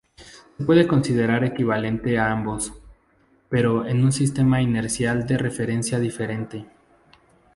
Se 0.57 0.65
puede 0.65 0.87
considerar 0.87 1.43
equivalente 1.43 2.17
a 2.17 2.31
ambos, 2.31 2.73
pero 3.49 3.85
en 3.85 4.03
un 4.03 4.11
sistema 4.11 4.59
inercial 4.59 5.27
de 5.27 5.37
referencia 5.37 5.99
diferente. 5.99 6.65